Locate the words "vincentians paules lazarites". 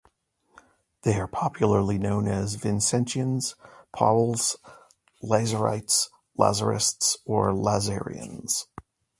2.57-6.09